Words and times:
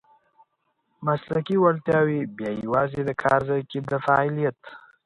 مسلکي 1.05 1.57
وړتیاوې 1.59 2.19
بیا 2.37 2.51
یوازې 2.65 3.01
کارځای 3.23 3.61
کې 3.69 3.79
د 3.89 3.91
فعالیت. 4.05 4.59